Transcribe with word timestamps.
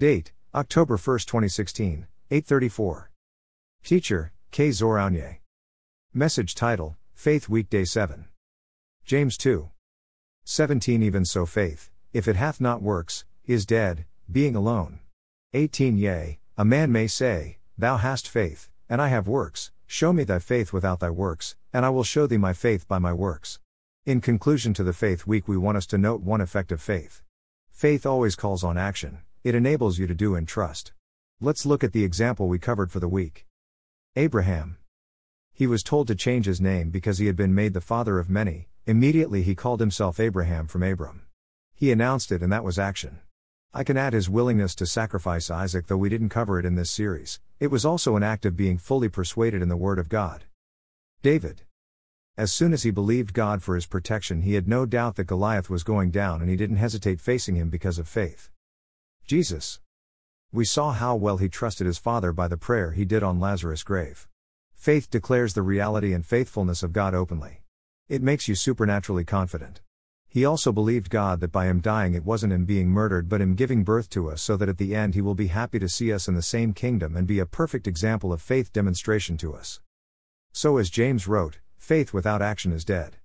Date, 0.00 0.32
October 0.54 0.96
1, 0.96 1.18
2016, 1.18 2.06
834. 2.30 3.10
Teacher, 3.84 4.32
K. 4.50 4.70
Zoraunye. 4.70 5.40
Message 6.14 6.54
title, 6.54 6.96
Faith 7.12 7.50
Week 7.50 7.68
Day 7.68 7.84
7. 7.84 8.24
James 9.04 9.36
2. 9.36 9.68
17 10.46 11.02
Even 11.02 11.26
so 11.26 11.44
faith, 11.44 11.90
if 12.14 12.26
it 12.26 12.36
hath 12.36 12.62
not 12.62 12.80
works, 12.80 13.26
is 13.44 13.66
dead, 13.66 14.06
being 14.32 14.56
alone. 14.56 15.00
18 15.52 15.98
Yea, 15.98 16.38
a 16.56 16.64
man 16.64 16.90
may 16.90 17.06
say, 17.06 17.58
Thou 17.76 17.98
hast 17.98 18.26
faith, 18.26 18.70
and 18.88 19.02
I 19.02 19.08
have 19.08 19.28
works, 19.28 19.70
show 19.86 20.14
me 20.14 20.24
thy 20.24 20.38
faith 20.38 20.72
without 20.72 21.00
thy 21.00 21.10
works, 21.10 21.56
and 21.74 21.84
I 21.84 21.90
will 21.90 22.04
show 22.04 22.26
thee 22.26 22.38
my 22.38 22.54
faith 22.54 22.88
by 22.88 22.98
my 22.98 23.12
works. 23.12 23.58
In 24.06 24.22
conclusion 24.22 24.72
to 24.72 24.82
the 24.82 24.94
Faith 24.94 25.26
Week, 25.26 25.46
we 25.46 25.58
want 25.58 25.76
us 25.76 25.86
to 25.88 25.98
note 25.98 26.22
one 26.22 26.40
effect 26.40 26.72
of 26.72 26.80
faith. 26.80 27.20
Faith 27.70 28.06
always 28.06 28.34
calls 28.34 28.64
on 28.64 28.78
action, 28.78 29.18
it 29.42 29.54
enables 29.54 29.98
you 29.98 30.06
to 30.06 30.14
do 30.14 30.34
and 30.34 30.46
trust. 30.46 30.92
Let's 31.40 31.64
look 31.64 31.82
at 31.82 31.92
the 31.92 32.04
example 32.04 32.48
we 32.48 32.58
covered 32.58 32.92
for 32.92 33.00
the 33.00 33.08
week. 33.08 33.46
Abraham. 34.14 34.76
He 35.52 35.66
was 35.66 35.82
told 35.82 36.08
to 36.08 36.14
change 36.14 36.44
his 36.44 36.60
name 36.60 36.90
because 36.90 37.18
he 37.18 37.26
had 37.26 37.36
been 37.36 37.54
made 37.54 37.72
the 37.72 37.80
father 37.80 38.18
of 38.18 38.28
many, 38.28 38.68
immediately 38.86 39.42
he 39.42 39.54
called 39.54 39.80
himself 39.80 40.20
Abraham 40.20 40.66
from 40.66 40.82
Abram. 40.82 41.22
He 41.74 41.90
announced 41.90 42.30
it, 42.30 42.42
and 42.42 42.52
that 42.52 42.64
was 42.64 42.78
action. 42.78 43.20
I 43.72 43.84
can 43.84 43.96
add 43.96 44.12
his 44.12 44.28
willingness 44.28 44.74
to 44.74 44.84
sacrifice 44.84 45.50
Isaac, 45.50 45.86
though 45.86 45.96
we 45.96 46.10
didn't 46.10 46.28
cover 46.28 46.58
it 46.58 46.66
in 46.66 46.74
this 46.74 46.90
series. 46.90 47.40
It 47.58 47.70
was 47.70 47.86
also 47.86 48.16
an 48.16 48.22
act 48.22 48.44
of 48.44 48.56
being 48.56 48.76
fully 48.76 49.08
persuaded 49.08 49.62
in 49.62 49.68
the 49.68 49.76
Word 49.76 49.98
of 49.98 50.10
God. 50.10 50.44
David. 51.22 51.62
As 52.36 52.52
soon 52.52 52.72
as 52.72 52.82
he 52.82 52.90
believed 52.90 53.32
God 53.32 53.62
for 53.62 53.74
his 53.74 53.86
protection, 53.86 54.42
he 54.42 54.54
had 54.54 54.68
no 54.68 54.86
doubt 54.86 55.16
that 55.16 55.24
Goliath 55.24 55.70
was 55.70 55.84
going 55.84 56.10
down 56.10 56.40
and 56.40 56.50
he 56.50 56.56
didn't 56.56 56.76
hesitate 56.76 57.20
facing 57.20 57.54
him 57.54 57.70
because 57.70 57.98
of 57.98 58.08
faith. 58.08 58.50
Jesus. 59.30 59.78
We 60.50 60.64
saw 60.64 60.90
how 60.90 61.14
well 61.14 61.36
he 61.36 61.48
trusted 61.48 61.86
his 61.86 61.98
Father 61.98 62.32
by 62.32 62.48
the 62.48 62.56
prayer 62.56 62.90
he 62.90 63.04
did 63.04 63.22
on 63.22 63.38
Lazarus' 63.38 63.84
grave. 63.84 64.26
Faith 64.74 65.08
declares 65.08 65.54
the 65.54 65.62
reality 65.62 66.12
and 66.12 66.26
faithfulness 66.26 66.82
of 66.82 66.92
God 66.92 67.14
openly. 67.14 67.62
It 68.08 68.24
makes 68.24 68.48
you 68.48 68.56
supernaturally 68.56 69.24
confident. 69.24 69.82
He 70.26 70.44
also 70.44 70.72
believed 70.72 71.10
God 71.10 71.38
that 71.38 71.52
by 71.52 71.66
him 71.66 71.78
dying 71.78 72.14
it 72.14 72.24
wasn't 72.24 72.52
him 72.52 72.64
being 72.64 72.88
murdered 72.88 73.28
but 73.28 73.40
him 73.40 73.54
giving 73.54 73.84
birth 73.84 74.10
to 74.10 74.28
us 74.28 74.42
so 74.42 74.56
that 74.56 74.68
at 74.68 74.78
the 74.78 74.96
end 74.96 75.14
he 75.14 75.20
will 75.20 75.36
be 75.36 75.46
happy 75.46 75.78
to 75.78 75.88
see 75.88 76.12
us 76.12 76.26
in 76.26 76.34
the 76.34 76.42
same 76.42 76.72
kingdom 76.72 77.14
and 77.14 77.28
be 77.28 77.38
a 77.38 77.46
perfect 77.46 77.86
example 77.86 78.32
of 78.32 78.42
faith 78.42 78.72
demonstration 78.72 79.36
to 79.36 79.54
us. 79.54 79.78
So, 80.52 80.76
as 80.76 80.90
James 80.90 81.28
wrote, 81.28 81.60
faith 81.78 82.12
without 82.12 82.42
action 82.42 82.72
is 82.72 82.84
dead. 82.84 83.18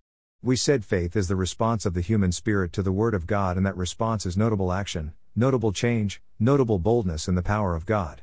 We 0.44 0.56
said 0.56 0.86
faith 0.86 1.16
is 1.16 1.30
the 1.30 1.36
response 1.36 1.84
of 1.84 1.96
the 1.96 2.02
human 2.02 2.32
spirit 2.32 2.74
to 2.74 2.84
the 2.84 2.92
Word 2.92 3.16
of 3.16 3.26
God, 3.26 3.58
and 3.58 3.66
that 3.66 3.76
response 3.76 4.28
is 4.28 4.38
notable 4.38 4.72
action, 4.72 5.14
notable 5.38 5.74
change, 5.74 6.22
notable 6.40 6.80
boldness 6.80 7.28
in 7.28 7.36
the 7.36 7.44
power 7.44 7.76
of 7.76 7.86
God. 7.86 8.22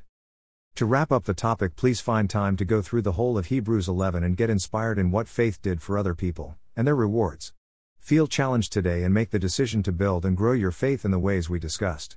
To 0.77 0.87
wrap 0.87 1.13
up 1.13 1.25
the 1.25 1.35
topic, 1.35 1.77
please 1.77 2.01
find 2.01 2.31
time 2.31 2.57
to 2.57 2.65
go 2.65 2.81
through 2.81 3.03
the 3.03 3.13
whole 3.13 3.37
of 3.37 3.47
Hebrews 3.47 3.87
11 3.87 4.25
and 4.25 4.37
get 4.37 4.49
inspired 4.49 4.99
in 4.99 5.11
what 5.11 5.29
faith 5.29 5.61
did 5.61 5.83
for 5.83 5.99
other 5.99 6.15
people, 6.15 6.57
and 6.75 6.87
their 6.87 6.97
rewards. 6.97 7.53
Feel 7.99 8.27
challenged 8.27 8.73
today 8.73 9.03
and 9.03 9.13
make 9.13 9.31
the 9.31 9.39
decision 9.39 9.83
to 9.83 9.93
build 9.93 10.25
and 10.25 10.37
grow 10.37 10.53
your 10.53 10.71
faith 10.71 11.05
in 11.05 11.11
the 11.11 11.19
ways 11.19 11.51
we 11.51 11.59
discussed. 11.59 12.17